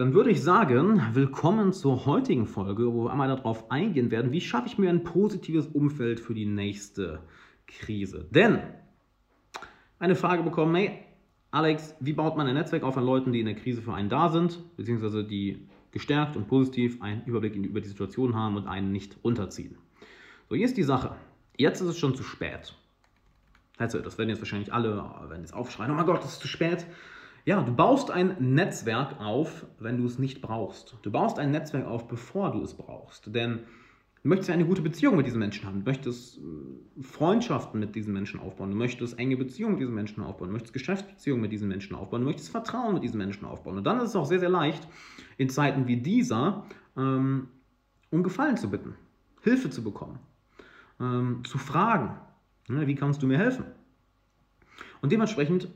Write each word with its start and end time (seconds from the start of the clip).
dann 0.00 0.14
würde 0.14 0.30
ich 0.30 0.42
sagen, 0.42 1.02
willkommen 1.12 1.74
zur 1.74 2.06
heutigen 2.06 2.46
Folge, 2.46 2.90
wo 2.94 3.04
wir 3.04 3.10
einmal 3.10 3.28
darauf 3.28 3.70
eingehen 3.70 4.10
werden, 4.10 4.32
wie 4.32 4.40
schaffe 4.40 4.66
ich 4.66 4.78
mir 4.78 4.88
ein 4.88 5.04
positives 5.04 5.66
Umfeld 5.66 6.20
für 6.20 6.32
die 6.32 6.46
nächste 6.46 7.20
Krise. 7.66 8.26
Denn 8.30 8.60
eine 9.98 10.16
Frage 10.16 10.42
bekommen, 10.42 10.74
hey, 10.74 11.00
Alex, 11.50 11.94
wie 12.00 12.14
baut 12.14 12.38
man 12.38 12.46
ein 12.46 12.54
Netzwerk 12.54 12.82
auf 12.82 12.96
an 12.96 13.04
Leuten, 13.04 13.32
die 13.32 13.40
in 13.40 13.44
der 13.44 13.56
Krise 13.56 13.82
für 13.82 13.92
einen 13.92 14.08
da 14.08 14.30
sind, 14.30 14.58
beziehungsweise 14.78 15.22
die 15.22 15.68
gestärkt 15.90 16.34
und 16.34 16.48
positiv 16.48 17.02
einen 17.02 17.22
Überblick 17.26 17.54
über 17.54 17.82
die 17.82 17.88
Situation 17.88 18.34
haben 18.34 18.56
und 18.56 18.68
einen 18.68 18.92
nicht 18.92 19.18
runterziehen? 19.22 19.76
So, 20.48 20.56
hier 20.56 20.64
ist 20.64 20.78
die 20.78 20.82
Sache. 20.82 21.14
Jetzt 21.58 21.82
ist 21.82 21.88
es 21.88 21.98
schon 21.98 22.14
zu 22.14 22.22
spät. 22.22 22.74
Also, 23.76 23.98
das 23.98 24.16
werden 24.16 24.30
jetzt 24.30 24.40
wahrscheinlich 24.40 24.72
alle, 24.72 24.96
werden 24.96 25.42
jetzt 25.42 25.52
aufschreien, 25.52 25.90
oh 25.90 25.94
mein 25.94 26.06
Gott, 26.06 26.24
das 26.24 26.32
ist 26.32 26.40
zu 26.40 26.48
spät. 26.48 26.86
Ja, 27.44 27.62
du 27.62 27.72
baust 27.72 28.10
ein 28.10 28.36
Netzwerk 28.54 29.18
auf, 29.18 29.66
wenn 29.78 29.98
du 29.98 30.06
es 30.06 30.18
nicht 30.18 30.40
brauchst. 30.42 30.96
Du 31.02 31.10
baust 31.10 31.38
ein 31.38 31.50
Netzwerk 31.50 31.86
auf, 31.86 32.06
bevor 32.06 32.52
du 32.52 32.62
es 32.62 32.74
brauchst. 32.74 33.34
Denn 33.34 33.60
du 34.22 34.28
möchtest 34.28 34.50
eine 34.50 34.66
gute 34.66 34.82
Beziehung 34.82 35.16
mit 35.16 35.26
diesen 35.26 35.38
Menschen 35.38 35.66
haben. 35.66 35.84
Du 35.84 35.90
möchtest 35.90 36.38
äh, 36.38 37.02
Freundschaften 37.02 37.80
mit 37.80 37.94
diesen 37.94 38.12
Menschen 38.12 38.40
aufbauen. 38.40 38.70
Du 38.70 38.76
möchtest 38.76 39.18
enge 39.18 39.36
Beziehungen 39.36 39.74
mit 39.74 39.80
diesen 39.82 39.94
Menschen 39.94 40.22
aufbauen. 40.22 40.48
Du 40.48 40.52
möchtest 40.52 40.74
Geschäftsbeziehungen 40.74 41.40
mit 41.40 41.52
diesen 41.52 41.68
Menschen 41.68 41.96
aufbauen. 41.96 42.20
Du 42.20 42.26
möchtest 42.26 42.50
Vertrauen 42.50 42.94
mit 42.94 43.02
diesen 43.02 43.18
Menschen 43.18 43.46
aufbauen. 43.46 43.78
Und 43.78 43.84
dann 43.84 43.98
ist 43.98 44.10
es 44.10 44.16
auch 44.16 44.26
sehr, 44.26 44.40
sehr 44.40 44.50
leicht, 44.50 44.86
in 45.38 45.48
Zeiten 45.48 45.86
wie 45.86 45.96
dieser 45.96 46.64
ähm, 46.96 47.48
um 48.10 48.22
Gefallen 48.22 48.56
zu 48.56 48.70
bitten, 48.70 48.94
Hilfe 49.42 49.70
zu 49.70 49.82
bekommen, 49.82 50.18
ähm, 51.00 51.42
zu 51.44 51.58
fragen, 51.58 52.16
ne, 52.68 52.86
wie 52.86 52.94
kannst 52.94 53.22
du 53.22 53.26
mir 53.26 53.38
helfen? 53.38 53.64
Und 55.00 55.12
dementsprechend 55.12 55.68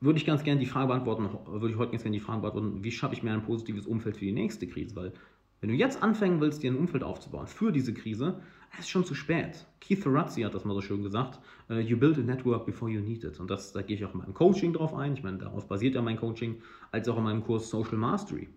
würde 0.00 0.18
ich 0.18 0.26
ganz 0.26 0.44
gerne 0.44 0.60
die 0.60 0.66
Frage 0.66 0.88
beantworten, 0.88 1.28
würde 1.46 1.70
ich 1.70 1.78
heute 1.78 1.92
ganz 1.92 2.02
gerne 2.02 2.16
die 2.16 2.22
Frage 2.22 2.40
beantworten, 2.42 2.84
wie 2.84 2.90
schaffe 2.90 3.14
ich 3.14 3.22
mir 3.22 3.32
ein 3.32 3.42
positives 3.42 3.86
Umfeld 3.86 4.16
für 4.16 4.24
die 4.24 4.32
nächste 4.32 4.66
Krise? 4.66 4.94
Weil 4.96 5.12
wenn 5.60 5.70
du 5.70 5.74
jetzt 5.74 6.02
anfangen 6.02 6.40
willst, 6.40 6.62
dir 6.62 6.70
ein 6.70 6.76
Umfeld 6.76 7.02
aufzubauen 7.02 7.48
für 7.48 7.72
diese 7.72 7.92
Krise, 7.92 8.40
es 8.72 8.80
ist 8.80 8.90
schon 8.90 9.04
zu 9.04 9.14
spät. 9.14 9.66
Keith 9.80 9.98
Ferrazzi 9.98 10.42
hat 10.42 10.54
das 10.54 10.64
mal 10.64 10.74
so 10.74 10.82
schön 10.82 11.02
gesagt, 11.02 11.40
uh, 11.70 11.74
you 11.74 11.96
build 11.96 12.18
a 12.18 12.22
network 12.22 12.66
before 12.66 12.90
you 12.90 13.00
need 13.00 13.24
it. 13.24 13.40
Und 13.40 13.50
das, 13.50 13.72
da 13.72 13.82
gehe 13.82 13.96
ich 13.96 14.04
auch 14.04 14.12
in 14.12 14.20
meinem 14.20 14.34
Coaching 14.34 14.72
drauf 14.72 14.94
ein. 14.94 15.14
Ich 15.14 15.22
meine, 15.22 15.38
darauf 15.38 15.66
basiert 15.66 15.94
ja 15.94 16.02
mein 16.02 16.16
Coaching, 16.16 16.56
als 16.92 17.08
auch 17.08 17.16
in 17.16 17.24
meinem 17.24 17.42
Kurs 17.42 17.70
Social 17.70 17.96
Mastery. 17.96 18.48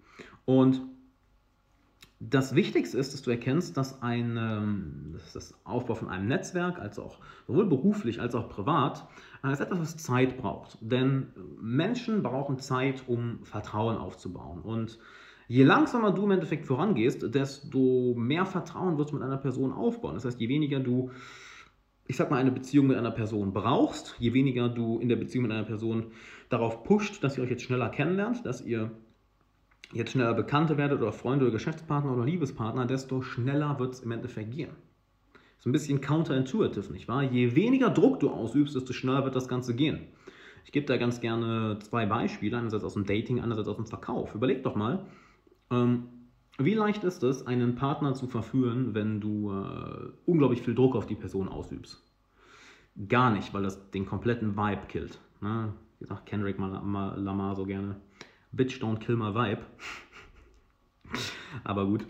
Und 0.45 0.81
das 2.29 2.53
Wichtigste 2.53 2.99
ist, 2.99 3.13
dass 3.13 3.23
du 3.23 3.31
erkennst, 3.31 3.77
dass 3.77 4.03
ein, 4.03 4.37
ähm, 4.37 5.15
das 5.33 5.55
Aufbau 5.63 5.95
von 5.95 6.07
einem 6.07 6.27
Netzwerk, 6.27 6.77
als 6.77 6.99
auch 6.99 7.17
sowohl 7.47 7.65
beruflich 7.65 8.21
als 8.21 8.35
auch 8.35 8.47
privat, 8.47 9.07
ist 9.51 9.59
etwas, 9.59 9.79
was 9.79 9.97
Zeit 9.97 10.37
braucht. 10.37 10.77
Denn 10.81 11.27
Menschen 11.59 12.21
brauchen 12.21 12.59
Zeit, 12.59 13.03
um 13.07 13.39
Vertrauen 13.43 13.97
aufzubauen. 13.97 14.61
Und 14.61 14.99
je 15.47 15.63
langsamer 15.63 16.11
du 16.11 16.25
im 16.25 16.31
Endeffekt 16.31 16.67
vorangehst, 16.67 17.33
desto 17.33 18.13
mehr 18.15 18.45
Vertrauen 18.45 18.99
wirst 18.99 19.11
du 19.11 19.15
mit 19.15 19.23
einer 19.23 19.37
Person 19.37 19.73
aufbauen. 19.73 20.13
Das 20.13 20.25
heißt, 20.25 20.39
je 20.39 20.47
weniger 20.47 20.79
du, 20.79 21.09
ich 22.05 22.17
sag 22.17 22.29
mal, 22.29 22.37
eine 22.37 22.51
Beziehung 22.51 22.85
mit 22.85 22.97
einer 22.97 23.09
Person 23.09 23.51
brauchst, 23.51 24.15
je 24.19 24.33
weniger 24.33 24.69
du 24.69 24.99
in 24.99 25.09
der 25.09 25.15
Beziehung 25.15 25.43
mit 25.43 25.51
einer 25.53 25.65
Person 25.65 26.11
darauf 26.49 26.83
pusht, 26.83 27.23
dass 27.23 27.35
ihr 27.35 27.43
euch 27.43 27.49
jetzt 27.49 27.63
schneller 27.63 27.89
kennenlernt, 27.89 28.45
dass 28.45 28.61
ihr 28.61 28.91
jetzt 29.93 30.11
schneller 30.11 30.33
Bekannte 30.33 30.77
werdet 30.77 31.01
oder 31.01 31.11
Freunde 31.11 31.45
oder 31.45 31.53
Geschäftspartner 31.53 32.13
oder 32.13 32.25
Liebespartner, 32.25 32.85
desto 32.85 33.21
schneller 33.21 33.79
wird 33.79 33.93
es 33.93 33.99
im 34.01 34.11
Endeffekt 34.11 34.51
gehen. 34.51 34.71
So 35.59 35.69
ein 35.69 35.73
bisschen 35.73 36.01
counterintuitive, 36.01 36.91
nicht 36.91 37.07
wahr? 37.07 37.23
Je 37.23 37.55
weniger 37.55 37.89
Druck 37.89 38.19
du 38.19 38.31
ausübst, 38.31 38.75
desto 38.75 38.93
schneller 38.93 39.23
wird 39.23 39.35
das 39.35 39.47
Ganze 39.47 39.75
gehen. 39.75 39.99
Ich 40.65 40.71
gebe 40.71 40.85
da 40.85 40.97
ganz 40.97 41.21
gerne 41.21 41.77
zwei 41.79 42.05
Beispiele, 42.05 42.57
einerseits 42.57 42.83
aus 42.83 42.93
dem 42.93 43.05
Dating, 43.05 43.39
andererseits 43.39 43.67
aus 43.67 43.75
dem 43.75 43.85
Verkauf. 43.85 44.33
Überleg 44.35 44.63
doch 44.63 44.75
mal, 44.75 45.05
ähm, 45.69 46.07
wie 46.57 46.73
leicht 46.73 47.03
ist 47.03 47.23
es, 47.23 47.45
einen 47.47 47.75
Partner 47.75 48.13
zu 48.13 48.27
verführen, 48.27 48.93
wenn 48.93 49.19
du 49.19 49.51
äh, 49.51 50.11
unglaublich 50.25 50.61
viel 50.61 50.75
Druck 50.75 50.95
auf 50.95 51.05
die 51.05 51.15
Person 51.15 51.47
ausübst? 51.47 52.03
Gar 53.07 53.31
nicht, 53.31 53.53
weil 53.53 53.63
das 53.63 53.89
den 53.91 54.05
kompletten 54.05 54.57
Vibe 54.57 54.87
killt. 54.87 55.19
Ne? 55.41 55.73
Wie 55.99 56.05
sagt 56.05 56.25
Kendrick 56.25 56.57
Lamar 56.57 57.55
so 57.55 57.65
gerne. 57.65 57.95
Bitch 58.51 58.81
don't 58.81 58.99
kill 58.99 59.15
my 59.15 59.33
vibe. 59.33 59.61
Aber 61.63 61.85
gut. 61.85 62.05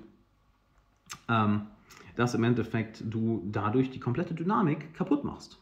Ähm, 1.28 1.68
dass 2.16 2.34
im 2.36 2.44
Endeffekt 2.44 3.04
du 3.06 3.44
dadurch 3.52 3.90
die 3.90 4.00
komplette 4.00 4.34
Dynamik 4.34 4.94
kaputt 4.94 5.24
machst. 5.24 5.60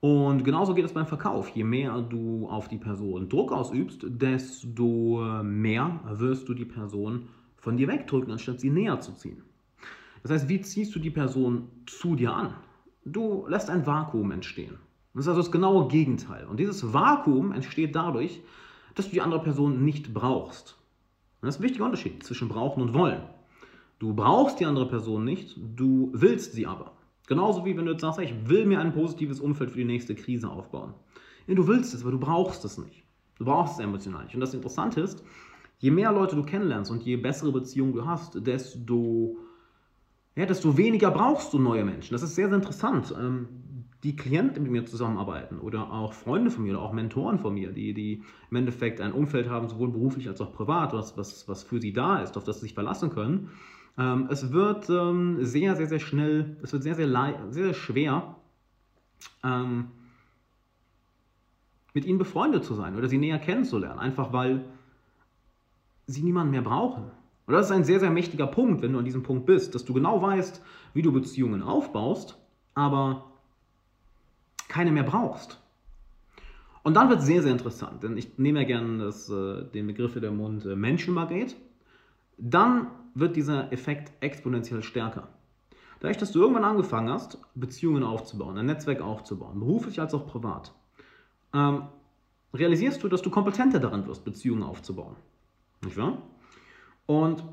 Und 0.00 0.44
genauso 0.44 0.74
geht 0.74 0.84
es 0.84 0.92
beim 0.92 1.06
Verkauf. 1.06 1.48
Je 1.50 1.64
mehr 1.64 2.00
du 2.02 2.46
auf 2.48 2.68
die 2.68 2.76
Person 2.76 3.28
Druck 3.28 3.52
ausübst, 3.52 4.04
desto 4.06 5.42
mehr 5.42 6.00
wirst 6.12 6.48
du 6.48 6.54
die 6.54 6.66
Person 6.66 7.28
von 7.56 7.78
dir 7.78 7.88
wegdrücken, 7.88 8.30
anstatt 8.30 8.60
sie 8.60 8.70
näher 8.70 9.00
zu 9.00 9.12
ziehen. 9.12 9.42
Das 10.22 10.30
heißt, 10.30 10.48
wie 10.48 10.60
ziehst 10.60 10.94
du 10.94 10.98
die 10.98 11.10
Person 11.10 11.68
zu 11.86 12.16
dir 12.16 12.34
an? 12.34 12.54
Du 13.04 13.46
lässt 13.48 13.70
ein 13.70 13.86
Vakuum 13.86 14.30
entstehen. 14.30 14.76
Das 15.14 15.24
ist 15.24 15.28
also 15.28 15.40
das 15.40 15.52
genaue 15.52 15.88
Gegenteil. 15.88 16.44
Und 16.46 16.58
dieses 16.60 16.92
Vakuum 16.92 17.52
entsteht 17.52 17.94
dadurch, 17.94 18.42
dass 18.94 19.06
du 19.06 19.12
die 19.12 19.20
andere 19.20 19.42
Person 19.42 19.84
nicht 19.84 20.14
brauchst. 20.14 20.76
Das 21.40 21.56
ist 21.56 21.60
ein 21.60 21.64
wichtiger 21.64 21.84
Unterschied 21.84 22.22
zwischen 22.22 22.48
brauchen 22.48 22.82
und 22.82 22.94
wollen. 22.94 23.22
Du 23.98 24.14
brauchst 24.14 24.60
die 24.60 24.66
andere 24.66 24.88
Person 24.88 25.24
nicht, 25.24 25.56
du 25.76 26.10
willst 26.14 26.52
sie 26.52 26.66
aber. 26.66 26.92
Genauso 27.26 27.64
wie 27.64 27.76
wenn 27.76 27.86
du 27.86 27.92
jetzt 27.92 28.02
sagst, 28.02 28.20
ich 28.20 28.48
will 28.48 28.66
mir 28.66 28.80
ein 28.80 28.92
positives 28.92 29.40
Umfeld 29.40 29.70
für 29.70 29.78
die 29.78 29.84
nächste 29.84 30.14
Krise 30.14 30.48
aufbauen. 30.48 30.94
Du 31.46 31.66
willst 31.66 31.94
es, 31.94 32.02
aber 32.02 32.10
du 32.10 32.18
brauchst 32.18 32.64
es 32.64 32.78
nicht. 32.78 33.04
Du 33.38 33.44
brauchst 33.44 33.74
es 33.74 33.80
emotional 33.80 34.24
nicht. 34.24 34.34
Und 34.34 34.40
das 34.40 34.54
Interessante 34.54 35.00
ist, 35.00 35.22
je 35.78 35.90
mehr 35.90 36.12
Leute 36.12 36.36
du 36.36 36.42
kennenlernst 36.42 36.90
und 36.90 37.02
je 37.02 37.16
bessere 37.16 37.52
Beziehungen 37.52 37.92
du 37.92 38.06
hast, 38.06 38.46
desto, 38.46 39.36
ja, 40.36 40.46
desto 40.46 40.76
weniger 40.76 41.10
brauchst 41.10 41.52
du 41.52 41.58
neue 41.58 41.84
Menschen. 41.84 42.14
Das 42.14 42.22
ist 42.22 42.34
sehr, 42.34 42.48
sehr 42.48 42.56
interessant. 42.56 43.14
Ähm, 43.18 43.48
die 44.04 44.14
Klienten, 44.14 44.62
mit 44.62 44.70
mir 44.70 44.84
zusammenarbeiten 44.84 45.58
oder 45.58 45.90
auch 45.90 46.12
Freunde 46.12 46.50
von 46.50 46.62
mir 46.62 46.74
oder 46.74 46.82
auch 46.82 46.92
Mentoren 46.92 47.38
von 47.38 47.54
mir, 47.54 47.72
die, 47.72 47.94
die 47.94 48.22
im 48.50 48.56
Endeffekt 48.56 49.00
ein 49.00 49.12
Umfeld 49.12 49.48
haben, 49.48 49.66
sowohl 49.68 49.90
beruflich 49.90 50.28
als 50.28 50.42
auch 50.42 50.52
privat, 50.52 50.92
was, 50.92 51.16
was, 51.16 51.48
was 51.48 51.62
für 51.62 51.80
sie 51.80 51.94
da 51.94 52.18
ist, 52.18 52.36
auf 52.36 52.44
das 52.44 52.56
sie 52.56 52.66
sich 52.66 52.74
verlassen 52.74 53.08
können. 53.08 53.50
Ähm, 53.96 54.28
es 54.30 54.52
wird 54.52 54.90
ähm, 54.90 55.38
sehr, 55.40 55.74
sehr, 55.74 55.86
sehr 55.86 56.00
schnell, 56.00 56.58
es 56.62 56.72
wird 56.74 56.82
sehr, 56.82 56.94
sehr, 56.94 57.08
sehr, 57.08 57.50
sehr 57.50 57.74
schwer, 57.74 58.36
ähm, 59.42 59.86
mit 61.94 62.04
ihnen 62.04 62.18
befreundet 62.18 62.64
zu 62.64 62.74
sein 62.74 62.96
oder 62.96 63.08
sie 63.08 63.18
näher 63.18 63.38
kennenzulernen, 63.38 64.00
einfach 64.00 64.34
weil 64.34 64.66
sie 66.06 66.22
niemanden 66.22 66.50
mehr 66.50 66.62
brauchen. 66.62 67.04
Und 67.46 67.54
das 67.54 67.66
ist 67.66 67.72
ein 67.72 67.84
sehr, 67.84 68.00
sehr 68.00 68.10
mächtiger 68.10 68.48
Punkt, 68.48 68.82
wenn 68.82 68.92
du 68.92 68.98
an 68.98 69.04
diesem 69.06 69.22
Punkt 69.22 69.46
bist, 69.46 69.74
dass 69.74 69.86
du 69.86 69.94
genau 69.94 70.20
weißt, 70.20 70.62
wie 70.92 71.02
du 71.02 71.12
Beziehungen 71.12 71.62
aufbaust, 71.62 72.38
aber 72.74 73.33
keine 74.74 74.90
mehr 74.90 75.04
brauchst. 75.04 75.60
Und 76.82 76.94
dann 76.94 77.08
wird 77.08 77.20
es 77.20 77.26
sehr, 77.26 77.42
sehr 77.42 77.52
interessant, 77.52 78.02
denn 78.02 78.16
ich 78.16 78.38
nehme 78.38 78.60
ja 78.60 78.66
gerne 78.66 79.04
das, 79.04 79.30
äh, 79.30 79.62
den 79.72 79.86
Begriff 79.86 80.16
in 80.16 80.22
der 80.22 80.32
Mund 80.32 80.66
äh, 80.66 80.74
Menschenmagnet. 80.74 81.54
Dann 82.38 82.88
wird 83.14 83.36
dieser 83.36 83.72
Effekt 83.72 84.12
exponentiell 84.20 84.82
stärker. 84.82 85.28
Dadurch, 86.00 86.16
dass 86.16 86.32
du 86.32 86.40
irgendwann 86.40 86.64
angefangen 86.64 87.08
hast, 87.08 87.38
Beziehungen 87.54 88.02
aufzubauen, 88.02 88.58
ein 88.58 88.66
Netzwerk 88.66 89.00
aufzubauen, 89.00 89.60
beruflich 89.60 90.00
als 90.00 90.12
auch 90.12 90.26
privat, 90.26 90.74
ähm, 91.54 91.84
realisierst 92.52 93.00
du, 93.04 93.08
dass 93.08 93.22
du 93.22 93.30
kompetenter 93.30 93.78
daran 93.78 94.08
wirst, 94.08 94.24
Beziehungen 94.24 94.64
aufzubauen. 94.64 95.14
Nicht 95.84 95.96
wahr? 95.96 96.18
Und 97.06 97.44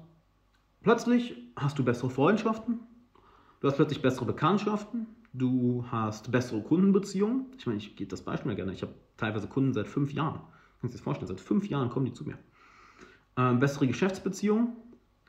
plötzlich 0.81 1.37
hast 1.55 1.77
du 1.77 1.85
bessere 1.85 2.09
Freundschaften, 2.09 2.79
du 3.59 3.67
hast 3.67 3.75
plötzlich 3.75 4.01
bessere 4.01 4.25
Bekanntschaften, 4.25 5.05
du 5.33 5.85
hast 5.89 6.31
bessere 6.31 6.61
Kundenbeziehungen. 6.61 7.45
Ich 7.57 7.65
meine, 7.65 7.77
ich 7.77 7.95
gebe 7.95 8.09
das 8.09 8.21
Beispiel 8.21 8.55
gerne. 8.55 8.73
Ich 8.73 8.81
habe 8.81 8.93
teilweise 9.17 9.47
Kunden 9.47 9.73
seit 9.73 9.87
fünf 9.87 10.13
Jahren. 10.13 10.41
Kannst 10.79 10.83
du 10.83 10.87
dir 10.87 10.91
das 10.93 11.01
vorstellen? 11.01 11.27
Seit 11.27 11.39
fünf 11.39 11.69
Jahren 11.69 11.89
kommen 11.89 12.05
die 12.05 12.13
zu 12.13 12.25
mir. 12.25 12.37
Ähm, 13.37 13.59
bessere 13.59 13.87
Geschäftsbeziehungen, 13.87 14.75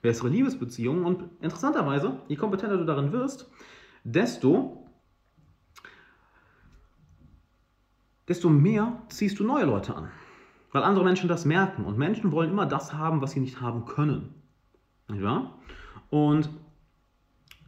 bessere 0.01 0.29
Liebesbeziehungen 0.29 1.05
und 1.05 1.25
interessanterweise, 1.41 2.19
je 2.29 2.37
kompetenter 2.37 2.79
du 2.79 2.85
darin 2.85 3.13
wirst, 3.13 3.51
desto, 4.03 4.89
desto 8.27 8.49
mehr 8.49 9.03
ziehst 9.09 9.39
du 9.39 9.45
neue 9.45 9.65
Leute 9.65 9.95
an. 9.95 10.11
Weil 10.73 10.83
andere 10.83 11.05
Menschen 11.05 11.29
das 11.29 11.45
merken 11.45 11.85
und 11.85 11.99
Menschen 11.99 12.33
wollen 12.33 12.51
immer 12.51 12.67
das 12.67 12.95
haben, 12.95 13.21
was 13.21 13.33
sie 13.33 13.41
nicht 13.41 13.61
haben 13.61 13.85
können. 13.85 14.35
Nicht? 15.09 15.23
Und 16.09 16.49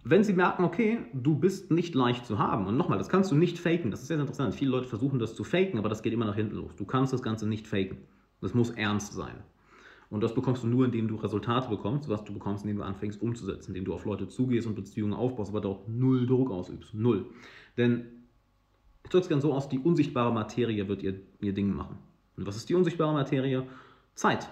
wenn 0.06 0.22
sie 0.22 0.34
merken, 0.34 0.64
okay, 0.64 0.98
du 1.14 1.34
bist 1.34 1.70
nicht 1.70 1.94
leicht 1.94 2.26
zu 2.26 2.38
haben, 2.38 2.66
und 2.66 2.76
nochmal, 2.76 2.98
das 2.98 3.08
kannst 3.08 3.30
du 3.30 3.34
nicht 3.34 3.58
faken, 3.58 3.90
das 3.90 4.02
ist 4.02 4.08
sehr 4.08 4.20
interessant. 4.20 4.54
Viele 4.54 4.70
Leute 4.70 4.86
versuchen 4.86 5.18
das 5.18 5.34
zu 5.34 5.44
faken, 5.44 5.78
aber 5.78 5.88
das 5.88 6.02
geht 6.02 6.12
immer 6.12 6.26
nach 6.26 6.34
hinten 6.34 6.56
los. 6.56 6.76
Du 6.76 6.84
kannst 6.84 7.12
das 7.14 7.22
Ganze 7.22 7.48
nicht 7.48 7.66
faken. 7.66 7.96
Das 8.42 8.52
muss 8.52 8.70
ernst 8.70 9.14
sein. 9.14 9.36
Und 10.10 10.22
das 10.22 10.34
bekommst 10.34 10.62
du 10.62 10.66
nur, 10.66 10.84
indem 10.84 11.08
du 11.08 11.16
Resultate 11.16 11.70
bekommst, 11.70 12.08
was 12.10 12.22
du 12.22 12.34
bekommst, 12.34 12.64
indem 12.64 12.76
du 12.76 12.82
anfängst 12.82 13.20
umzusetzen, 13.22 13.70
indem 13.70 13.86
du 13.86 13.94
auf 13.94 14.04
Leute 14.04 14.28
zugehst 14.28 14.66
und 14.66 14.74
Beziehungen 14.74 15.14
aufbaust, 15.14 15.50
aber 15.50 15.62
dort 15.62 15.88
null 15.88 16.26
Druck 16.26 16.50
ausübst. 16.50 16.92
Null. 16.92 17.26
Denn 17.78 18.04
ich 19.02 19.10
drücke 19.10 19.22
es 19.22 19.28
gerne 19.28 19.42
so 19.42 19.54
aus, 19.54 19.70
die 19.70 19.78
unsichtbare 19.78 20.32
Materie 20.32 20.86
wird 20.86 21.02
ihr, 21.02 21.20
ihr 21.40 21.54
Ding 21.54 21.74
machen. 21.74 21.98
Und 22.36 22.46
was 22.46 22.56
ist 22.56 22.68
die 22.68 22.74
unsichtbare 22.74 23.14
Materie? 23.14 23.66
Zeit. 24.14 24.50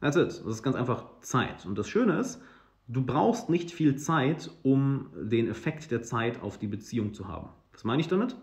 That's 0.00 0.16
it. 0.16 0.28
Das 0.28 0.46
ist 0.46 0.62
ganz 0.62 0.76
einfach 0.76 1.20
Zeit. 1.20 1.66
Und 1.66 1.78
das 1.78 1.88
Schöne 1.88 2.18
ist, 2.18 2.40
du 2.86 3.04
brauchst 3.04 3.48
nicht 3.48 3.70
viel 3.70 3.96
Zeit, 3.96 4.50
um 4.62 5.06
den 5.14 5.48
Effekt 5.48 5.90
der 5.90 6.02
Zeit 6.02 6.42
auf 6.42 6.58
die 6.58 6.66
Beziehung 6.66 7.14
zu 7.14 7.28
haben. 7.28 7.48
Was 7.72 7.84
meine 7.84 8.00
ich 8.00 8.08
damit? 8.08 8.36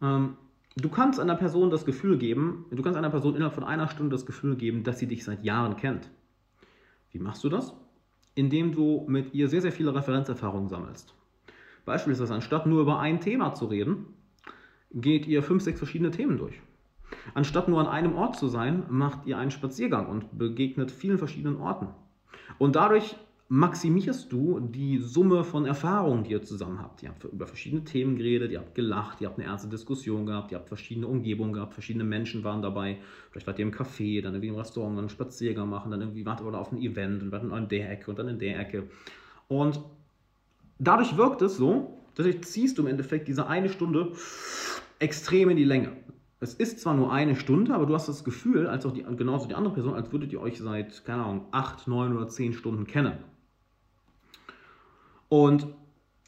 Ähm, 0.00 0.36
du 0.76 0.88
kannst 0.88 1.20
einer 1.20 1.36
Person 1.36 1.70
das 1.70 1.84
Gefühl 1.84 2.18
geben, 2.18 2.66
du 2.70 2.82
kannst 2.82 2.98
einer 2.98 3.10
Person 3.10 3.34
innerhalb 3.34 3.54
von 3.54 3.64
einer 3.64 3.88
Stunde 3.88 4.14
das 4.14 4.26
Gefühl 4.26 4.56
geben, 4.56 4.84
dass 4.84 4.98
sie 4.98 5.06
dich 5.06 5.24
seit 5.24 5.44
Jahren 5.44 5.76
kennt. 5.76 6.10
Wie 7.10 7.18
machst 7.18 7.44
du 7.44 7.48
das? 7.48 7.74
Indem 8.34 8.72
du 8.72 9.04
mit 9.08 9.34
ihr 9.34 9.48
sehr, 9.48 9.60
sehr 9.60 9.72
viele 9.72 9.94
Referenzerfahrungen 9.94 10.68
sammelst. 10.68 11.14
Beispielsweise, 11.84 12.34
anstatt 12.34 12.66
nur 12.66 12.80
über 12.80 13.00
ein 13.00 13.20
Thema 13.20 13.52
zu 13.54 13.66
reden, 13.66 14.06
geht 14.92 15.26
ihr 15.26 15.42
fünf, 15.42 15.62
sechs 15.62 15.78
verschiedene 15.78 16.10
Themen 16.10 16.38
durch. 16.38 16.60
Anstatt 17.34 17.68
nur 17.68 17.80
an 17.80 17.86
einem 17.86 18.14
Ort 18.14 18.36
zu 18.36 18.48
sein, 18.48 18.84
macht 18.88 19.26
ihr 19.26 19.36
einen 19.36 19.50
Spaziergang 19.50 20.06
und 20.06 20.38
begegnet 20.38 20.90
vielen 20.90 21.18
verschiedenen 21.18 21.60
Orten. 21.60 21.88
Und 22.58 22.76
dadurch 22.76 23.16
maximierst 23.54 24.32
du 24.32 24.60
die 24.60 24.96
Summe 24.96 25.44
von 25.44 25.66
Erfahrungen, 25.66 26.24
die 26.24 26.30
ihr 26.30 26.42
zusammen 26.42 26.80
habt. 26.80 27.02
Ihr 27.02 27.10
habt 27.10 27.24
über 27.24 27.46
verschiedene 27.46 27.84
Themen 27.84 28.16
geredet, 28.16 28.50
ihr 28.50 28.60
habt 28.60 28.74
gelacht, 28.74 29.20
ihr 29.20 29.28
habt 29.28 29.38
eine 29.38 29.46
ernste 29.46 29.68
Diskussion 29.68 30.24
gehabt, 30.24 30.52
ihr 30.52 30.58
habt 30.58 30.68
verschiedene 30.68 31.06
Umgebungen 31.06 31.52
gehabt, 31.52 31.74
verschiedene 31.74 32.04
Menschen 32.04 32.44
waren 32.44 32.62
dabei. 32.62 32.96
Vielleicht 33.30 33.46
wart 33.46 33.58
ihr 33.58 33.66
im 33.66 33.70
Café, 33.70 34.22
dann 34.22 34.32
irgendwie 34.32 34.48
im 34.48 34.54
Restaurant, 34.54 34.96
dann 34.96 35.00
einen 35.00 35.10
Spaziergang 35.10 35.68
machen, 35.68 35.90
dann 35.90 36.00
irgendwie 36.00 36.24
wart 36.24 36.40
ihr 36.40 36.46
auf 36.46 36.72
ein 36.72 36.78
Event 36.78 37.22
und 37.22 37.30
wart 37.30 37.44
in 37.44 37.68
der 37.68 37.92
Ecke 37.92 38.10
und 38.10 38.18
dann 38.18 38.28
in 38.28 38.38
der 38.38 38.58
Ecke. 38.58 38.88
Und 39.48 39.82
dadurch 40.78 41.18
wirkt 41.18 41.42
es 41.42 41.58
so, 41.58 41.98
dadurch 42.14 42.42
ziehst 42.44 42.78
du 42.78 42.82
im 42.82 42.88
Endeffekt 42.88 43.28
diese 43.28 43.48
eine 43.48 43.68
Stunde 43.68 44.12
extrem 44.98 45.50
in 45.50 45.58
die 45.58 45.64
Länge. 45.64 45.92
Es 46.40 46.54
ist 46.54 46.80
zwar 46.80 46.94
nur 46.94 47.12
eine 47.12 47.36
Stunde, 47.36 47.74
aber 47.74 47.84
du 47.84 47.92
hast 47.94 48.08
das 48.08 48.24
Gefühl, 48.24 48.66
als 48.66 48.86
auch 48.86 48.94
die, 48.94 49.02
genauso 49.02 49.46
die 49.46 49.54
andere 49.54 49.74
Person, 49.74 49.92
als 49.92 50.10
würdet 50.10 50.32
ihr 50.32 50.40
euch 50.40 50.58
seit, 50.58 51.04
keine 51.04 51.22
Ahnung, 51.22 51.48
acht, 51.50 51.86
neun 51.86 52.16
oder 52.16 52.28
zehn 52.28 52.54
Stunden 52.54 52.86
kennen. 52.86 53.18
Und 55.32 55.66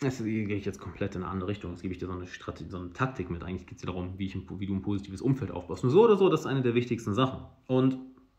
das 0.00 0.24
gehe 0.24 0.56
ich 0.56 0.64
jetzt 0.64 0.80
komplett 0.80 1.14
in 1.14 1.22
eine 1.22 1.30
andere 1.30 1.50
Richtung. 1.50 1.72
Jetzt 1.72 1.82
gebe 1.82 1.92
ich 1.92 1.98
dir 1.98 2.06
so 2.06 2.14
eine, 2.14 2.26
Strategie, 2.26 2.70
so 2.70 2.78
eine 2.78 2.90
Taktik 2.94 3.28
mit. 3.28 3.44
Eigentlich 3.44 3.66
geht 3.66 3.76
es 3.76 3.82
dir 3.82 3.88
darum, 3.88 4.14
wie, 4.16 4.24
ich, 4.24 4.34
wie, 4.34 4.64
du 4.64 4.72
ein 4.72 4.80
positives 4.80 5.20
Umfeld 5.20 5.50
aufbaust. 5.50 5.84
Nur 5.84 5.92
so 5.92 6.04
oder 6.04 6.16
so, 6.16 6.30
das 6.30 6.40
ist 6.40 6.46
eine 6.46 6.62
der 6.62 6.74
wichtigsten 6.74 7.12
Sachen. 7.12 7.40
Und 7.66 7.98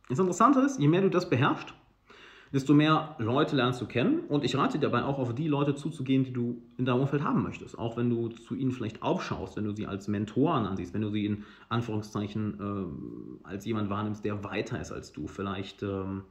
das 0.10 0.18
Interessante 0.18 0.62
ist, 0.62 0.80
je 0.80 0.88
mehr 0.88 1.02
du 1.02 1.12
das 1.12 1.30
beherrschst, 1.30 1.72
desto 2.52 2.74
mehr 2.74 3.16
Leute 3.20 3.56
lernst 3.56 3.80
du 3.80 3.86
kennen. 3.86 4.22
Und 4.22 4.44
ich 4.44 4.58
rate 4.58 4.80
dir 4.80 4.90
dabei 4.90 5.04
auch, 5.04 5.20
auf 5.20 5.36
die 5.36 5.48
Leute 5.48 5.76
zuzugehen, 5.76 6.24
die 6.24 6.34
du 6.34 6.64
in 6.80 6.86
deinem 6.86 7.02
Umfeld 7.02 7.24
haben 7.24 7.44
möchtest. 7.44 7.78
Auch 7.78 7.96
wenn 7.96 8.10
du 8.10 8.30
zu 8.30 8.56
ihnen 8.56 8.72
vielleicht 8.72 9.04
aufschaust, 9.04 9.58
wenn 9.58 9.66
du 9.66 9.76
sie 9.76 9.86
als 9.86 10.08
Mentoren 10.08 10.66
ansiehst, 10.66 10.96
wenn 10.96 11.02
du 11.02 11.12
sie 11.12 11.28
in 11.28 11.44
Anführungszeichen 11.70 12.60
äh, 13.44 13.48
als 13.48 13.66
jemand 13.66 13.92
wahrnimmst, 13.92 14.26
der 14.26 14.44
weiter 14.44 14.82
ist 14.82 14.92
als 14.92 15.12
du, 15.12 15.28
vielleicht 15.28 15.84
ähm, 15.84 16.24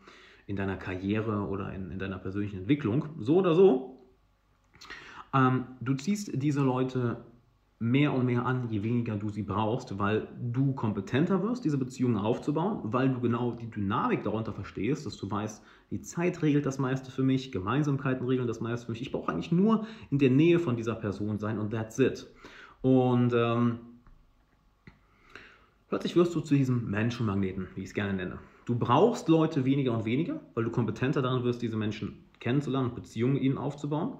in 0.48 0.56
deiner 0.56 0.76
Karriere 0.76 1.46
oder 1.46 1.72
in, 1.72 1.92
in 1.92 2.00
deiner 2.00 2.18
persönlichen 2.18 2.58
Entwicklung. 2.58 3.10
So 3.20 3.36
oder 3.36 3.54
so, 3.54 3.93
ähm, 5.34 5.66
du 5.80 5.94
ziehst 5.94 6.30
diese 6.34 6.60
Leute 6.60 7.24
mehr 7.80 8.14
und 8.14 8.24
mehr 8.24 8.46
an, 8.46 8.68
je 8.70 8.82
weniger 8.82 9.16
du 9.16 9.28
sie 9.28 9.42
brauchst, 9.42 9.98
weil 9.98 10.28
du 10.40 10.72
kompetenter 10.72 11.42
wirst, 11.42 11.64
diese 11.64 11.76
Beziehungen 11.76 12.16
aufzubauen, 12.16 12.80
weil 12.84 13.10
du 13.10 13.20
genau 13.20 13.52
die 13.52 13.68
Dynamik 13.68 14.22
darunter 14.22 14.52
verstehst, 14.52 15.04
dass 15.04 15.16
du 15.16 15.30
weißt, 15.30 15.62
die 15.90 16.00
Zeit 16.00 16.40
regelt 16.42 16.64
das 16.64 16.78
meiste 16.78 17.10
für 17.10 17.24
mich, 17.24 17.52
Gemeinsamkeiten 17.52 18.26
regeln 18.26 18.46
das 18.46 18.60
meiste 18.60 18.86
für 18.86 18.92
mich. 18.92 19.02
Ich 19.02 19.12
brauche 19.12 19.30
eigentlich 19.30 19.52
nur 19.52 19.86
in 20.10 20.18
der 20.18 20.30
Nähe 20.30 20.60
von 20.60 20.76
dieser 20.76 20.94
Person 20.94 21.38
sein 21.38 21.58
und 21.58 21.70
that's 21.70 21.98
it. 21.98 22.26
Und 22.80 23.34
ähm, 23.34 23.80
plötzlich 25.88 26.16
wirst 26.16 26.34
du 26.34 26.40
zu 26.40 26.54
diesem 26.54 26.90
Menschenmagneten, 26.90 27.68
wie 27.74 27.82
ich 27.82 27.88
es 27.88 27.94
gerne 27.94 28.14
nenne. 28.14 28.38
Du 28.66 28.78
brauchst 28.78 29.28
Leute 29.28 29.64
weniger 29.64 29.92
und 29.92 30.04
weniger, 30.04 30.40
weil 30.54 30.64
du 30.64 30.70
kompetenter 30.70 31.20
darin 31.20 31.44
wirst, 31.44 31.60
diese 31.60 31.76
Menschen 31.76 32.24
kennenzulernen 32.40 32.90
und 32.90 32.94
Beziehungen 32.94 33.36
ihnen 33.36 33.58
aufzubauen. 33.58 34.14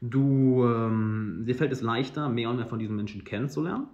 Du, 0.00 0.64
ähm, 0.64 1.44
dir 1.46 1.54
fällt 1.54 1.72
es 1.72 1.80
leichter, 1.80 2.28
mehr 2.28 2.50
und 2.50 2.56
mehr 2.56 2.66
von 2.66 2.78
diesen 2.78 2.96
Menschen 2.96 3.24
kennenzulernen. 3.24 3.88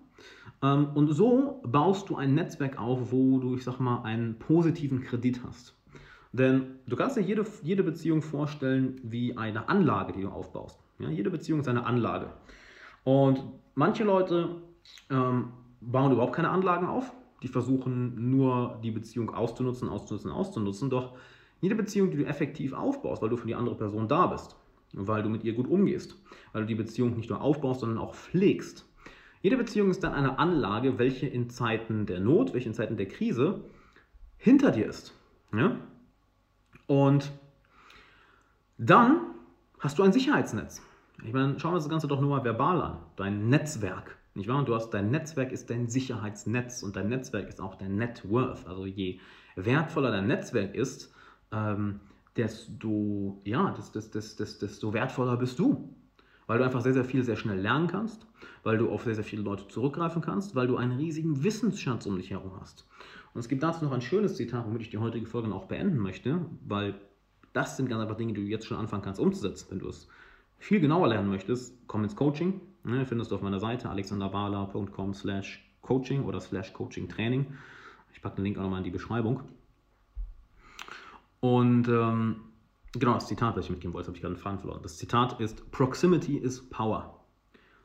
Ähm, 0.62 0.88
und 0.94 1.12
so 1.12 1.60
baust 1.64 2.10
du 2.10 2.16
ein 2.16 2.34
Netzwerk 2.34 2.78
auf, 2.80 3.12
wo 3.12 3.38
du, 3.38 3.54
ich 3.54 3.64
sag 3.64 3.78
mal, 3.78 4.02
einen 4.02 4.38
positiven 4.38 5.02
Kredit 5.02 5.40
hast. 5.44 5.74
Denn 6.32 6.78
du 6.86 6.96
kannst 6.96 7.16
dir 7.16 7.20
jede, 7.20 7.44
jede 7.62 7.82
Beziehung 7.82 8.22
vorstellen 8.22 9.00
wie 9.02 9.36
eine 9.36 9.68
Anlage, 9.68 10.12
die 10.12 10.22
du 10.22 10.28
aufbaust. 10.28 10.80
Ja, 10.98 11.08
jede 11.08 11.30
Beziehung 11.30 11.60
ist 11.60 11.68
eine 11.68 11.84
Anlage. 11.84 12.30
Und 13.04 13.42
manche 13.74 14.04
Leute 14.04 14.62
ähm, 15.10 15.48
bauen 15.80 16.12
überhaupt 16.12 16.34
keine 16.34 16.50
Anlagen 16.50 16.86
auf. 16.86 17.12
Die 17.42 17.48
versuchen 17.48 18.30
nur 18.30 18.78
die 18.82 18.92
Beziehung 18.92 19.34
auszunutzen, 19.34 19.88
auszunutzen, 19.88 20.30
auszunutzen. 20.30 20.90
Doch 20.90 21.14
jede 21.60 21.74
Beziehung, 21.74 22.10
die 22.10 22.18
du 22.18 22.24
effektiv 22.24 22.72
aufbaust, 22.72 23.20
weil 23.20 23.28
du 23.28 23.36
für 23.36 23.48
die 23.48 23.54
andere 23.54 23.74
Person 23.74 24.08
da 24.08 24.26
bist, 24.26 24.56
weil 24.92 25.22
du 25.22 25.28
mit 25.28 25.44
ihr 25.44 25.54
gut 25.54 25.68
umgehst, 25.68 26.16
weil 26.52 26.62
du 26.62 26.68
die 26.68 26.74
Beziehung 26.74 27.16
nicht 27.16 27.30
nur 27.30 27.40
aufbaust, 27.40 27.80
sondern 27.80 27.98
auch 27.98 28.14
pflegst. 28.14 28.86
Jede 29.40 29.56
Beziehung 29.56 29.90
ist 29.90 30.04
dann 30.04 30.14
eine 30.14 30.38
Anlage, 30.38 30.98
welche 30.98 31.26
in 31.26 31.50
Zeiten 31.50 32.06
der 32.06 32.20
Not, 32.20 32.54
welche 32.54 32.68
in 32.68 32.74
Zeiten 32.74 32.96
der 32.96 33.08
Krise 33.08 33.64
hinter 34.36 34.70
dir 34.70 34.86
ist. 34.86 35.14
Ja? 35.52 35.76
Und 36.86 37.32
dann 38.78 39.20
hast 39.80 39.98
du 39.98 40.02
ein 40.02 40.12
Sicherheitsnetz. 40.12 40.82
Ich 41.24 41.32
meine, 41.32 41.58
schauen 41.58 41.72
wir 41.72 41.78
das 41.78 41.88
Ganze 41.88 42.06
doch 42.06 42.20
nur 42.20 42.30
mal 42.30 42.44
verbal 42.44 42.80
an. 42.80 42.98
Dein 43.16 43.48
Netzwerk. 43.48 44.16
Nicht 44.34 44.48
wahr? 44.48 44.64
Du 44.64 44.74
hast 44.74 44.90
dein 44.90 45.10
Netzwerk 45.10 45.52
ist 45.52 45.68
dein 45.70 45.88
Sicherheitsnetz 45.88 46.82
und 46.82 46.96
dein 46.96 47.08
Netzwerk 47.08 47.48
ist 47.48 47.60
auch 47.60 47.74
dein 47.74 47.96
Net 47.96 48.28
Worth. 48.28 48.66
Also 48.66 48.86
je 48.86 49.20
wertvoller 49.56 50.10
dein 50.10 50.26
Netzwerk 50.26 50.74
ist, 50.74 51.12
ähm, 51.52 52.00
desto, 52.36 53.40
ja, 53.44 53.74
desto, 53.74 54.92
wertvoller 54.92 55.36
bist 55.36 55.58
du. 55.58 55.94
Weil 56.46 56.58
du 56.58 56.64
einfach 56.64 56.80
sehr, 56.80 56.92
sehr 56.92 57.04
viel 57.04 57.22
sehr 57.22 57.36
schnell 57.36 57.60
lernen 57.60 57.86
kannst, 57.86 58.26
weil 58.62 58.76
du 58.76 58.90
auf 58.90 59.04
sehr, 59.04 59.14
sehr 59.14 59.24
viele 59.24 59.42
Leute 59.42 59.68
zurückgreifen 59.68 60.22
kannst, 60.22 60.54
weil 60.54 60.66
du 60.66 60.76
einen 60.76 60.92
riesigen 60.92 61.44
Wissensschatz 61.44 62.04
um 62.06 62.16
dich 62.16 62.30
herum 62.30 62.52
hast. 62.60 62.86
Und 63.32 63.40
es 63.40 63.48
gibt 63.48 63.62
dazu 63.62 63.84
noch 63.84 63.92
ein 63.92 64.02
schönes 64.02 64.36
Zitat, 64.36 64.66
womit 64.66 64.82
ich 64.82 64.90
die 64.90 64.98
heutige 64.98 65.26
Folge 65.26 65.54
auch 65.54 65.66
beenden 65.66 65.98
möchte, 65.98 66.44
weil 66.66 66.94
das 67.52 67.76
sind 67.76 67.88
ganz 67.88 68.02
einfach 68.02 68.16
Dinge, 68.16 68.32
die 68.32 68.42
du 68.42 68.46
jetzt 68.46 68.66
schon 68.66 68.76
anfangen 68.76 69.02
kannst 69.02 69.20
umzusetzen. 69.20 69.68
Wenn 69.70 69.78
du 69.78 69.88
es 69.88 70.08
viel 70.58 70.80
genauer 70.80 71.08
lernen 71.08 71.30
möchtest, 71.30 71.76
komm 71.86 72.04
ins 72.04 72.16
Coaching. 72.16 72.60
Ne, 72.84 73.06
findest 73.06 73.30
du 73.30 73.36
auf 73.36 73.42
meiner 73.42 73.60
Seite 73.60 73.88
alexanderbala.com 73.88 75.14
slash 75.14 75.64
coaching 75.82 76.24
oder 76.24 76.40
slash 76.40 76.72
coaching 76.72 77.08
training. 77.08 77.46
Ich 78.12 78.20
packe 78.20 78.36
den 78.36 78.44
Link 78.44 78.58
auch 78.58 78.62
nochmal 78.62 78.78
in 78.78 78.84
die 78.84 78.90
Beschreibung. 78.90 79.42
Und 81.42 81.88
ähm, 81.88 82.36
genau, 82.92 83.14
das 83.14 83.26
Zitat, 83.26 83.56
das 83.56 83.64
ich 83.64 83.70
mitgeben 83.72 83.94
wollte, 83.94 84.06
habe 84.06 84.16
ich 84.16 84.22
gerade 84.22 84.34
einen 84.34 84.42
Faden 84.42 84.60
verloren. 84.60 84.80
Das 84.82 84.96
Zitat 84.96 85.40
ist: 85.40 85.72
Proximity 85.72 86.36
is 86.38 86.70
power. 86.70 87.26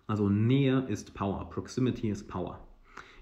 Also 0.05 0.29
Nähe 0.29 0.85
ist 0.87 1.15
Power. 1.15 1.49
Proximity 1.49 2.09
is 2.11 2.25
Power. 2.25 2.59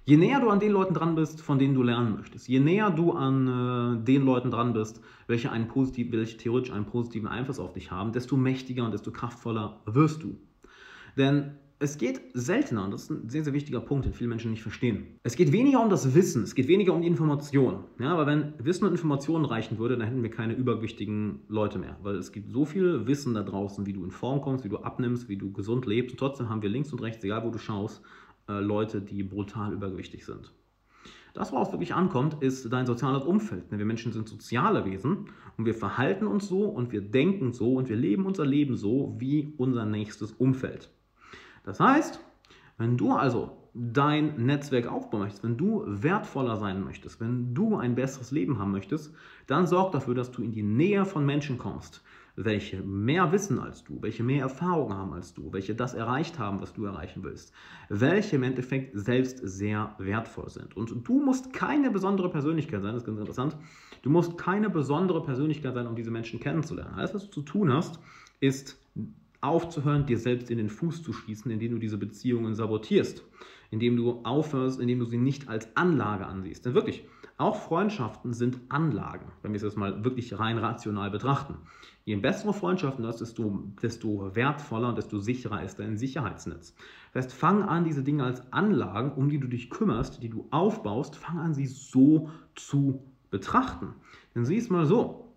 Je 0.03 0.17
näher 0.17 0.41
du 0.41 0.49
an 0.49 0.59
den 0.59 0.73
Leuten 0.73 0.93
dran 0.93 1.15
bist, 1.15 1.41
von 1.41 1.57
denen 1.57 1.73
du 1.73 1.83
lernen 1.83 2.17
möchtest, 2.17 2.49
je 2.49 2.59
näher 2.59 2.91
du 2.91 3.13
an 3.13 3.47
äh, 3.47 4.03
den 4.03 4.23
Leuten 4.25 4.51
dran 4.51 4.73
bist, 4.73 5.01
welche, 5.25 5.51
einen 5.51 5.69
positiv, 5.69 6.11
welche 6.11 6.37
theoretisch 6.37 6.71
einen 6.71 6.85
positiven 6.85 7.27
Einfluss 7.29 7.57
auf 7.57 7.71
dich 7.71 7.89
haben, 7.91 8.11
desto 8.11 8.35
mächtiger 8.35 8.83
und 8.83 8.93
desto 8.93 9.11
kraftvoller 9.11 9.81
wirst 9.85 10.21
du. 10.21 10.37
Denn 11.17 11.57
es 11.77 11.97
geht 11.97 12.21
seltener, 12.33 12.85
und 12.85 12.91
das 12.91 13.03
ist 13.03 13.09
ein 13.09 13.29
sehr, 13.29 13.43
sehr 13.43 13.53
wichtiger 13.53 13.81
Punkt, 13.81 14.05
den 14.05 14.13
viele 14.13 14.29
Menschen 14.29 14.51
nicht 14.51 14.61
verstehen. 14.61 15.19
Es 15.23 15.35
geht 15.35 15.51
weniger 15.51 15.81
um 15.81 15.89
das 15.89 16.15
Wissen, 16.15 16.43
es 16.43 16.55
geht 16.55 16.69
weniger 16.69 16.93
um 16.93 17.01
die 17.01 17.07
Information. 17.07 17.83
Ja, 17.99 18.13
aber 18.13 18.25
wenn 18.27 18.53
Wissen 18.59 18.85
und 18.85 18.91
Informationen 18.91 19.43
reichen 19.43 19.77
würde, 19.77 19.97
dann 19.97 20.07
hätten 20.07 20.23
wir 20.23 20.31
keine 20.31 20.53
übergewichtigen 20.53 21.41
Leute 21.49 21.77
mehr. 21.77 21.97
Weil 22.01 22.15
es 22.15 22.31
gibt 22.31 22.49
so 22.51 22.63
viel 22.63 23.07
Wissen 23.07 23.33
da 23.33 23.43
draußen, 23.43 23.85
wie 23.85 23.93
du 23.93 24.05
in 24.05 24.11
Form 24.11 24.41
kommst, 24.41 24.63
wie 24.63 24.69
du 24.69 24.77
abnimmst, 24.77 25.27
wie 25.27 25.35
du 25.35 25.51
gesund 25.51 25.85
lebst. 25.85 26.11
Und 26.11 26.19
trotzdem 26.19 26.49
haben 26.49 26.61
wir 26.61 26.69
links 26.69 26.93
und 26.93 27.01
rechts, 27.01 27.23
egal 27.25 27.43
wo 27.43 27.49
du 27.49 27.57
schaust, 27.57 28.01
äh, 28.47 28.59
Leute, 28.59 29.01
die 29.01 29.23
brutal 29.23 29.73
übergewichtig 29.73 30.25
sind. 30.25 30.53
Das, 31.33 31.51
worauf 31.51 31.67
es 31.67 31.73
wirklich 31.73 31.93
ankommt, 31.93 32.41
ist 32.41 32.71
dein 32.71 32.85
soziales 32.85 33.25
Umfeld. 33.25 33.65
Wir 33.69 33.83
Menschen 33.83 34.13
sind 34.13 34.29
soziale 34.29 34.85
Wesen 34.85 35.25
und 35.57 35.65
wir 35.65 35.73
verhalten 35.73 36.27
uns 36.27 36.47
so 36.47 36.63
und 36.63 36.93
wir 36.93 37.01
denken 37.01 37.51
so 37.51 37.73
und 37.73 37.89
wir 37.89 37.97
leben 37.97 38.25
unser 38.25 38.45
Leben 38.45 38.77
so 38.77 39.17
wie 39.19 39.53
unser 39.57 39.85
nächstes 39.85 40.31
Umfeld. 40.31 40.89
Das 41.65 41.79
heißt, 41.79 42.19
wenn 42.77 42.97
du 42.97 43.11
also 43.11 43.57
dein 43.73 44.45
Netzwerk 44.45 44.87
aufbauen 44.87 45.21
möchtest, 45.21 45.43
wenn 45.43 45.57
du 45.57 45.83
wertvoller 45.85 46.55
sein 46.55 46.83
möchtest, 46.83 47.19
wenn 47.19 47.53
du 47.53 47.75
ein 47.75 47.95
besseres 47.95 48.31
Leben 48.31 48.57
haben 48.57 48.71
möchtest, 48.71 49.13
dann 49.47 49.67
sorg 49.67 49.91
dafür, 49.91 50.15
dass 50.15 50.31
du 50.31 50.41
in 50.41 50.53
die 50.53 50.63
Nähe 50.63 51.05
von 51.05 51.25
Menschen 51.25 51.57
kommst, 51.57 52.01
welche 52.37 52.81
mehr 52.81 53.33
wissen 53.33 53.59
als 53.59 53.83
du, 53.83 54.01
welche 54.01 54.23
mehr 54.23 54.41
Erfahrung 54.41 54.93
haben 54.93 55.13
als 55.13 55.33
du, 55.33 55.51
welche 55.51 55.75
das 55.75 55.93
erreicht 55.93 56.39
haben, 56.39 56.61
was 56.61 56.71
du 56.73 56.85
erreichen 56.85 57.23
willst, 57.23 57.51
welche 57.89 58.37
im 58.37 58.43
Endeffekt 58.43 58.97
selbst 58.97 59.39
sehr 59.43 59.95
wertvoll 59.97 60.49
sind. 60.49 60.77
Und 60.77 61.07
du 61.07 61.19
musst 61.19 61.51
keine 61.51 61.91
besondere 61.91 62.29
Persönlichkeit 62.29 62.81
sein, 62.81 62.93
das 62.93 63.03
ist 63.03 63.07
ganz 63.07 63.19
interessant, 63.19 63.57
du 64.03 64.09
musst 64.09 64.37
keine 64.37 64.69
besondere 64.69 65.21
Persönlichkeit 65.21 65.73
sein, 65.73 65.87
um 65.87 65.95
diese 65.95 66.11
Menschen 66.11 66.39
kennenzulernen. 66.39 66.95
Alles, 66.95 67.13
was 67.13 67.25
du 67.25 67.31
zu 67.31 67.41
tun 67.41 67.73
hast, 67.73 67.99
ist 68.39 68.77
aufzuhören, 69.45 70.05
dir 70.05 70.17
selbst 70.17 70.49
in 70.51 70.57
den 70.57 70.69
Fuß 70.69 71.03
zu 71.03 71.13
schießen, 71.13 71.51
indem 71.51 71.73
du 71.73 71.79
diese 71.79 71.97
Beziehungen 71.97 72.55
sabotierst, 72.55 73.23
indem 73.71 73.95
du 73.95 74.21
aufhörst, 74.23 74.79
indem 74.79 74.99
du 74.99 75.05
sie 75.05 75.17
nicht 75.17 75.47
als 75.49 75.75
Anlage 75.75 76.25
ansiehst. 76.25 76.65
Denn 76.65 76.73
wirklich, 76.73 77.03
Auch 77.37 77.57
Freundschaften 77.57 78.33
sind 78.33 78.61
Anlagen, 78.69 79.25
wenn 79.41 79.51
wir 79.51 79.57
es 79.57 79.63
jetzt 79.63 79.75
mal 79.75 80.05
wirklich 80.05 80.39
rein 80.39 80.57
rational 80.57 81.11
betrachten. 81.11 81.55
Je 82.05 82.15
bessere 82.15 82.53
Freundschaften 82.53 83.05
hast, 83.05 83.19
desto, 83.19 83.73
desto 83.81 84.33
wertvoller 84.35 84.87
und 84.89 84.97
desto 84.97 85.19
sicherer 85.19 85.61
ist 85.61 85.79
dein 85.79 85.97
Sicherheitsnetz. 85.97 86.75
Das 87.11 87.25
heißt, 87.25 87.35
fang 87.35 87.63
an, 87.63 87.83
diese 87.83 88.03
Dinge 88.03 88.23
als 88.23 88.53
Anlagen, 88.53 89.11
um 89.11 89.27
die 89.29 89.39
du 89.39 89.47
dich 89.47 89.69
kümmerst, 89.69 90.23
die 90.23 90.29
du 90.29 90.47
aufbaust, 90.51 91.17
fang 91.17 91.39
an, 91.39 91.53
sie 91.53 91.65
so 91.65 92.29
zu 92.55 93.03
betrachten. 93.31 93.95
Denn 94.33 94.45
sieh 94.45 94.57
es 94.57 94.69
mal 94.69 94.85
so, 94.85 95.33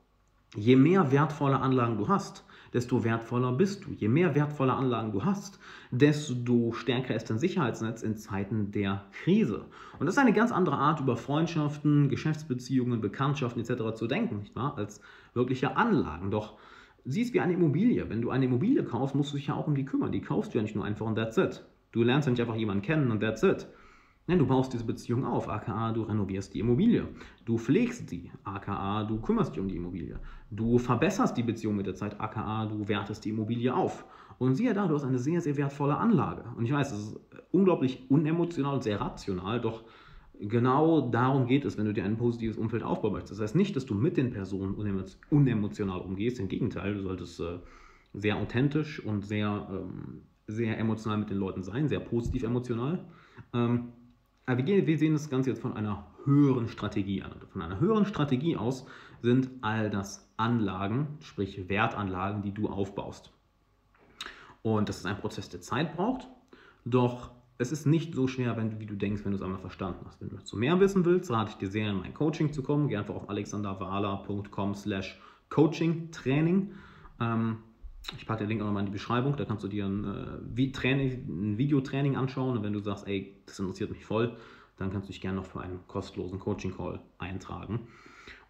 je 0.54 0.76
mehr 0.76 1.10
wertvolle 1.10 1.58
Anlagen 1.58 1.98
du 1.98 2.06
hast, 2.06 2.44
desto 2.72 3.04
wertvoller 3.04 3.52
bist 3.52 3.84
du. 3.84 3.92
Je 3.92 4.08
mehr 4.08 4.34
wertvolle 4.34 4.72
Anlagen 4.72 5.12
du 5.12 5.24
hast, 5.24 5.58
desto 5.90 6.72
stärker 6.72 7.14
ist 7.14 7.30
dein 7.30 7.38
Sicherheitsnetz 7.38 8.02
in 8.02 8.16
Zeiten 8.16 8.70
der 8.72 9.04
Krise. 9.12 9.66
Und 9.98 10.06
das 10.06 10.14
ist 10.14 10.20
eine 10.20 10.32
ganz 10.32 10.52
andere 10.52 10.76
Art, 10.76 11.00
über 11.00 11.16
Freundschaften, 11.16 12.08
Geschäftsbeziehungen, 12.08 13.00
Bekanntschaften 13.00 13.60
etc. 13.60 13.94
zu 13.94 14.06
denken, 14.06 14.38
nicht 14.38 14.56
wahr? 14.56 14.76
als 14.76 15.00
wirkliche 15.34 15.76
Anlagen. 15.76 16.30
Doch 16.30 16.56
siehst 17.04 17.34
wie 17.34 17.40
eine 17.40 17.54
Immobilie. 17.54 18.08
Wenn 18.08 18.22
du 18.22 18.30
eine 18.30 18.44
Immobilie 18.44 18.84
kaufst, 18.84 19.14
musst 19.14 19.32
du 19.32 19.36
dich 19.36 19.48
ja 19.48 19.54
auch 19.54 19.66
um 19.66 19.74
die 19.74 19.84
kümmern. 19.84 20.12
Die 20.12 20.20
kaufst 20.20 20.54
du 20.54 20.58
ja 20.58 20.62
nicht 20.62 20.76
nur 20.76 20.84
einfach 20.84 21.06
und 21.06 21.16
that's 21.16 21.36
it. 21.36 21.64
Du 21.92 22.02
lernst 22.02 22.26
ja 22.26 22.32
nicht 22.32 22.40
einfach 22.40 22.56
jemanden 22.56 22.82
kennen 22.82 23.10
und 23.10 23.20
that's 23.20 23.42
it. 23.42 23.66
Nein, 24.28 24.38
du 24.38 24.46
baust 24.46 24.74
diese 24.74 24.84
Beziehung 24.84 25.24
auf, 25.24 25.48
aka 25.48 25.90
du 25.92 26.02
renovierst 26.02 26.52
die 26.52 26.60
Immobilie. 26.60 27.08
Du 27.46 27.56
pflegst 27.56 28.10
sie, 28.10 28.30
aka 28.44 29.04
du 29.04 29.18
kümmerst 29.22 29.52
dich 29.52 29.60
um 29.60 29.68
die 29.68 29.76
Immobilie. 29.76 30.20
Du 30.50 30.76
verbesserst 30.76 31.34
die 31.38 31.42
Beziehung 31.42 31.76
mit 31.76 31.86
der 31.86 31.94
Zeit, 31.94 32.20
aka 32.20 32.66
du 32.66 32.86
wertest 32.86 33.24
die 33.24 33.30
Immobilie 33.30 33.74
auf. 33.74 34.04
Und 34.38 34.54
siehe 34.54 34.74
da, 34.74 34.86
du 34.86 34.94
hast 34.94 35.04
eine 35.04 35.18
sehr, 35.18 35.40
sehr 35.40 35.56
wertvolle 35.56 35.96
Anlage. 35.96 36.44
Und 36.58 36.66
ich 36.66 36.72
weiß, 36.72 36.92
es 36.92 36.98
ist 36.98 37.20
unglaublich 37.52 38.04
unemotional 38.10 38.74
und 38.74 38.82
sehr 38.82 39.00
rational, 39.00 39.62
doch 39.62 39.84
genau 40.38 41.10
darum 41.10 41.46
geht 41.46 41.64
es, 41.64 41.78
wenn 41.78 41.86
du 41.86 41.94
dir 41.94 42.04
ein 42.04 42.18
positives 42.18 42.58
Umfeld 42.58 42.82
aufbauen 42.82 43.14
möchtest. 43.14 43.32
Das 43.32 43.40
heißt 43.40 43.56
nicht, 43.56 43.76
dass 43.76 43.86
du 43.86 43.94
mit 43.94 44.18
den 44.18 44.30
Personen 44.30 44.74
unemotional 45.30 46.00
umgehst, 46.00 46.38
im 46.38 46.48
Gegenteil, 46.48 46.92
du 46.92 47.00
solltest 47.00 47.40
äh, 47.40 47.60
sehr 48.12 48.36
authentisch 48.36 49.02
und 49.02 49.24
sehr, 49.24 49.68
ähm, 49.72 50.20
sehr 50.46 50.78
emotional 50.78 51.16
mit 51.16 51.30
den 51.30 51.38
Leuten 51.38 51.62
sein, 51.62 51.88
sehr 51.88 52.00
positiv 52.00 52.42
emotional. 52.42 53.06
Ähm, 53.54 53.92
aber 54.48 54.56
wir, 54.56 54.64
gehen, 54.64 54.86
wir 54.86 54.96
sehen 54.96 55.12
das 55.12 55.28
Ganze 55.28 55.50
jetzt 55.50 55.60
von 55.60 55.74
einer 55.74 56.06
höheren 56.24 56.68
Strategie 56.68 57.22
an. 57.22 57.32
Von 57.52 57.60
einer 57.60 57.80
höheren 57.80 58.06
Strategie 58.06 58.56
aus 58.56 58.86
sind 59.20 59.50
all 59.60 59.90
das 59.90 60.26
Anlagen, 60.38 61.18
sprich 61.20 61.68
Wertanlagen, 61.68 62.40
die 62.40 62.54
du 62.54 62.66
aufbaust. 62.70 63.30
Und 64.62 64.88
das 64.88 64.96
ist 64.98 65.06
ein 65.06 65.18
Prozess, 65.18 65.50
der 65.50 65.60
Zeit 65.60 65.94
braucht, 65.94 66.28
doch 66.86 67.30
es 67.58 67.72
ist 67.72 67.86
nicht 67.86 68.14
so 68.14 68.26
schwer, 68.26 68.56
wenn, 68.56 68.80
wie 68.80 68.86
du 68.86 68.94
denkst, 68.94 69.22
wenn 69.24 69.32
du 69.32 69.36
es 69.36 69.42
einmal 69.42 69.60
verstanden 69.60 70.06
hast. 70.06 70.18
Wenn 70.22 70.30
du 70.30 70.36
dazu 70.36 70.56
mehr 70.56 70.80
wissen 70.80 71.04
willst, 71.04 71.30
rate 71.30 71.50
ich 71.50 71.56
dir 71.56 71.68
sehr, 71.68 71.90
in 71.90 71.98
mein 71.98 72.14
Coaching 72.14 72.50
zu 72.50 72.62
kommen. 72.62 72.88
Geh 72.88 72.96
einfach 72.96 73.16
auf 73.16 73.28
alexanderwala.com 73.28 74.74
slash 74.74 75.20
coaching 75.50 76.10
training. 76.10 76.72
Ähm, 77.20 77.58
ich 78.16 78.26
packe 78.26 78.40
den 78.40 78.48
Link 78.48 78.62
auch 78.62 78.66
nochmal 78.66 78.82
in 78.82 78.86
die 78.86 78.92
Beschreibung, 78.92 79.36
da 79.36 79.44
kannst 79.44 79.64
du 79.64 79.68
dir 79.68 79.86
ein, 79.86 80.04
äh, 80.04 80.62
ein 80.62 81.58
Videotraining 81.58 82.16
anschauen 82.16 82.56
und 82.56 82.62
wenn 82.62 82.72
du 82.72 82.80
sagst, 82.80 83.06
ey, 83.06 83.36
das 83.46 83.58
interessiert 83.58 83.90
mich 83.90 84.04
voll, 84.04 84.36
dann 84.78 84.90
kannst 84.90 85.08
du 85.08 85.12
dich 85.12 85.20
gerne 85.20 85.36
noch 85.36 85.46
für 85.46 85.60
einen 85.60 85.80
kostenlosen 85.88 86.38
Coaching-Call 86.38 87.00
eintragen. 87.18 87.88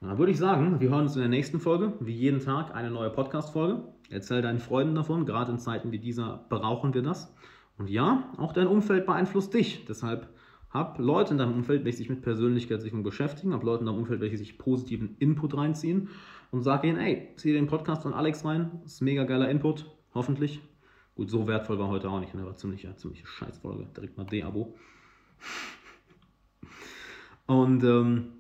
Und 0.01 0.09
dann 0.09 0.19
würde 0.19 0.31
ich 0.31 0.39
sagen, 0.39 0.79
wir 0.81 0.91
hören 0.91 1.03
uns 1.03 1.17
in 1.17 1.23
der 1.23 1.31
nächsten 1.31 1.59
Folge, 1.59 1.95
wie 2.01 2.13
jeden 2.13 2.41
Tag 2.41 2.75
eine 2.75 2.91
neue 2.91 3.11
Podcast-Folge. 3.11 3.83
Erzähl 4.11 4.43
deinen 4.43 4.61
Freunden 4.61 4.95
davon, 4.95 5.27
gerade 5.27 5.51
in 5.51 5.59
Zeiten 5.59 5.91
wie 5.91 5.99
dieser 5.99 6.45
brauchen 6.49 6.95
wir 6.95 7.03
das. 7.03 7.35
Und 7.79 7.91
ja, 7.91 8.33
auch 8.37 8.53
dein 8.53 8.67
Umfeld 8.67 9.07
beeinflusst 9.07 9.55
dich. 9.55 9.85
Deshalb 9.87 10.29
hab 10.71 10.99
Leute 10.99 11.33
in 11.33 11.39
deinem 11.39 11.55
Umfeld, 11.55 11.85
welche 11.85 11.99
sich 11.99 12.11
mit 12.11 12.23
Persönlichkeitssicherung 12.23 13.03
beschäftigen, 13.03 13.55
hab 13.55 13.65
Leute 13.65 13.81
in 13.81 13.87
deinem 13.87 13.99
Umfeld, 13.99 14.21
welche 14.21 14.37
sich 14.37 14.59
positiven 14.59 15.17
Input 15.19 15.57
reinziehen 15.57 16.11
und 16.51 16.63
sag 16.63 16.85
ihnen, 16.85 16.99
ey, 16.99 17.33
zieh 17.37 17.53
den 17.53 17.67
Podcast 17.67 18.03
von 18.03 18.15
Alex 18.15 18.45
rein, 18.45 18.81
ist 18.85 19.01
mega 19.01 19.25
geiler 19.25 19.51
Input, 19.51 19.87
hoffentlich. 20.15 20.61
Gut, 21.15 21.31
so 21.31 21.47
wertvoll 21.47 21.79
war 21.79 21.89
heute 21.89 22.09
auch 22.09 22.21
nicht, 22.21 22.35
ne? 22.35 22.45
war 22.45 22.57
ziemlich, 22.57 22.85
ja, 22.85 22.97
ziemlich 22.97 23.27
Scheißfolge, 23.27 23.87
direkt 23.97 24.17
mal 24.17 24.25
D-Abo. 24.25 24.75
Und 27.47 27.83
ähm, 27.83 28.33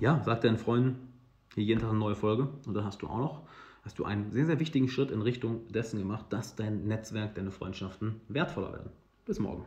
ja, 0.00 0.22
sag 0.24 0.40
deinen 0.40 0.58
Freunden, 0.58 1.12
hier 1.54 1.64
jeden 1.64 1.80
Tag 1.80 1.90
eine 1.90 1.98
neue 1.98 2.16
Folge 2.16 2.48
und 2.66 2.74
dann 2.74 2.84
hast 2.84 3.02
du 3.02 3.06
auch 3.06 3.18
noch, 3.18 3.42
hast 3.84 3.98
du 3.98 4.04
einen 4.04 4.32
sehr, 4.32 4.46
sehr 4.46 4.58
wichtigen 4.58 4.88
Schritt 4.88 5.10
in 5.10 5.22
Richtung 5.22 5.68
dessen 5.68 5.98
gemacht, 5.98 6.26
dass 6.30 6.56
dein 6.56 6.86
Netzwerk, 6.86 7.34
deine 7.34 7.50
Freundschaften 7.50 8.20
wertvoller 8.28 8.72
werden. 8.72 8.90
Bis 9.26 9.38
morgen. 9.38 9.64